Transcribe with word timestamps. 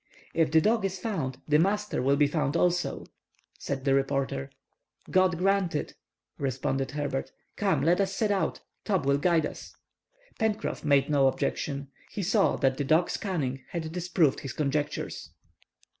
"If 0.33 0.49
the 0.49 0.61
dog 0.61 0.83
is 0.83 0.97
found, 0.97 1.37
the 1.47 1.59
master 1.59 2.01
will 2.01 2.15
be 2.15 2.25
found 2.25 2.57
also," 2.57 3.05
said 3.59 3.85
the 3.85 3.93
reporter. 3.93 4.49
"God 5.11 5.37
grant 5.37 5.75
it!" 5.75 5.93
responded 6.39 6.89
Herbert. 6.89 7.31
"Come, 7.55 7.83
let 7.83 8.01
us 8.01 8.11
set 8.15 8.31
out. 8.31 8.61
Top 8.83 9.05
will 9.05 9.19
guide 9.19 9.45
us!" 9.45 9.75
Pencroff 10.39 10.83
made 10.83 11.07
no 11.11 11.27
objection. 11.27 11.89
He 12.09 12.23
saw 12.23 12.55
that 12.55 12.77
the 12.77 12.83
dog's 12.83 13.15
cunning 13.17 13.63
had 13.69 13.91
disproved 13.91 14.39
his 14.39 14.53
conjectures. 14.53 15.29